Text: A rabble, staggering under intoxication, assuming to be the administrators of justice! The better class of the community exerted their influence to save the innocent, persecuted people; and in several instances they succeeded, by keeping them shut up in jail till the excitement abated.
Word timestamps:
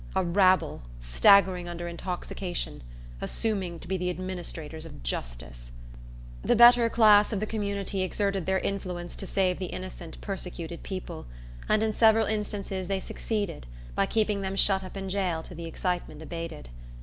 A 0.15 0.23
rabble, 0.25 0.81
staggering 0.99 1.69
under 1.69 1.87
intoxication, 1.87 2.81
assuming 3.21 3.77
to 3.77 3.87
be 3.87 3.97
the 3.97 4.09
administrators 4.09 4.83
of 4.83 5.03
justice! 5.03 5.71
The 6.41 6.55
better 6.55 6.89
class 6.89 7.31
of 7.31 7.39
the 7.39 7.45
community 7.45 8.01
exerted 8.01 8.47
their 8.47 8.57
influence 8.57 9.15
to 9.17 9.27
save 9.27 9.59
the 9.59 9.67
innocent, 9.67 10.19
persecuted 10.19 10.81
people; 10.81 11.27
and 11.69 11.83
in 11.83 11.93
several 11.93 12.25
instances 12.25 12.87
they 12.87 12.99
succeeded, 12.99 13.67
by 13.93 14.07
keeping 14.07 14.41
them 14.41 14.55
shut 14.55 14.83
up 14.83 14.97
in 14.97 15.07
jail 15.07 15.43
till 15.43 15.55
the 15.57 15.65
excitement 15.67 16.19
abated. 16.23 16.69